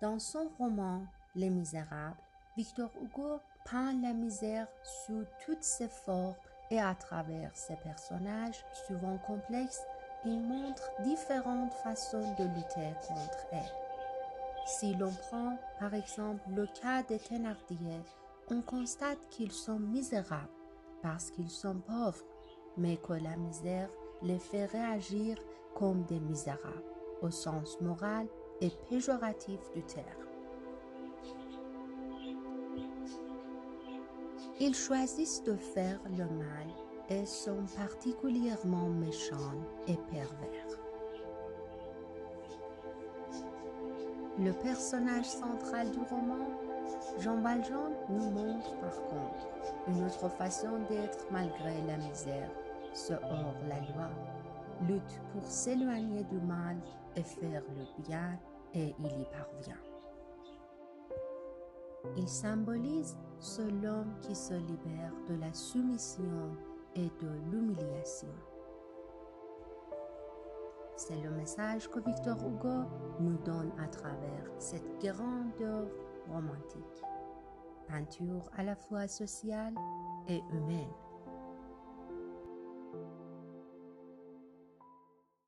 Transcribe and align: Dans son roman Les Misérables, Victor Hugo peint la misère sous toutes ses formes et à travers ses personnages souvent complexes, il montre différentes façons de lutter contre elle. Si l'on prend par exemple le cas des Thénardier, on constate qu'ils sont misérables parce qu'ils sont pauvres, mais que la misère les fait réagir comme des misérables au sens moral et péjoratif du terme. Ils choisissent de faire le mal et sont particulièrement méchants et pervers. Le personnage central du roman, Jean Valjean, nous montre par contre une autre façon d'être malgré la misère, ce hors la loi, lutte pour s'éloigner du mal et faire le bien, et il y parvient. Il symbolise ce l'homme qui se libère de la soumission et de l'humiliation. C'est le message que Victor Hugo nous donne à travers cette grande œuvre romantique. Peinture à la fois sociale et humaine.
Dans 0.00 0.18
son 0.18 0.48
roman 0.58 1.02
Les 1.34 1.50
Misérables, 1.50 2.16
Victor 2.56 2.88
Hugo 3.02 3.38
peint 3.70 3.92
la 4.00 4.14
misère 4.14 4.66
sous 4.82 5.24
toutes 5.44 5.62
ses 5.62 5.88
formes 5.88 6.34
et 6.70 6.80
à 6.80 6.94
travers 6.94 7.54
ses 7.54 7.76
personnages 7.76 8.64
souvent 8.86 9.18
complexes, 9.18 9.82
il 10.24 10.40
montre 10.40 10.90
différentes 11.02 11.74
façons 11.74 12.34
de 12.38 12.44
lutter 12.44 12.94
contre 13.06 13.46
elle. 13.52 13.74
Si 14.66 14.94
l'on 14.94 15.12
prend 15.12 15.58
par 15.78 15.92
exemple 15.92 16.48
le 16.48 16.66
cas 16.80 17.02
des 17.02 17.18
Thénardier, 17.18 18.00
on 18.50 18.62
constate 18.62 19.28
qu'ils 19.28 19.52
sont 19.52 19.78
misérables 19.78 20.48
parce 21.02 21.30
qu'ils 21.30 21.50
sont 21.50 21.78
pauvres, 21.78 22.24
mais 22.78 22.96
que 22.96 23.12
la 23.12 23.36
misère 23.36 23.90
les 24.22 24.38
fait 24.38 24.64
réagir 24.64 25.36
comme 25.74 26.04
des 26.04 26.20
misérables 26.20 26.84
au 27.20 27.30
sens 27.30 27.78
moral 27.82 28.26
et 28.60 28.70
péjoratif 28.88 29.60
du 29.74 29.82
terme. 29.82 30.06
Ils 34.60 34.74
choisissent 34.74 35.42
de 35.44 35.56
faire 35.56 35.98
le 36.10 36.24
mal 36.24 36.66
et 37.08 37.24
sont 37.24 37.64
particulièrement 37.76 38.88
méchants 38.88 39.58
et 39.88 39.96
pervers. 40.10 40.78
Le 44.38 44.52
personnage 44.52 45.28
central 45.28 45.90
du 45.90 45.98
roman, 45.98 46.46
Jean 47.18 47.40
Valjean, 47.40 47.92
nous 48.08 48.30
montre 48.30 48.74
par 48.80 49.02
contre 49.06 49.48
une 49.88 50.04
autre 50.04 50.28
façon 50.28 50.78
d'être 50.88 51.26
malgré 51.30 51.80
la 51.86 51.96
misère, 51.96 52.50
ce 52.92 53.14
hors 53.14 53.54
la 53.68 53.80
loi, 53.80 54.10
lutte 54.86 55.20
pour 55.32 55.44
s'éloigner 55.44 56.24
du 56.24 56.38
mal 56.40 56.76
et 57.16 57.22
faire 57.22 57.62
le 57.76 58.02
bien, 58.06 58.38
et 58.74 58.94
il 58.98 59.20
y 59.20 59.24
parvient. 59.26 59.80
Il 62.16 62.28
symbolise 62.28 63.16
ce 63.38 63.62
l'homme 63.62 64.14
qui 64.22 64.34
se 64.34 64.54
libère 64.54 65.12
de 65.28 65.34
la 65.34 65.52
soumission 65.52 66.56
et 66.94 67.10
de 67.20 67.28
l'humiliation. 67.50 68.34
C'est 70.96 71.20
le 71.22 71.30
message 71.30 71.88
que 71.88 72.00
Victor 72.00 72.36
Hugo 72.46 72.84
nous 73.20 73.38
donne 73.38 73.72
à 73.78 73.88
travers 73.88 74.44
cette 74.58 75.00
grande 75.00 75.52
œuvre 75.60 75.90
romantique. 76.28 77.02
Peinture 77.88 78.50
à 78.56 78.62
la 78.62 78.76
fois 78.76 79.08
sociale 79.08 79.74
et 80.28 80.42
humaine. 80.52 80.92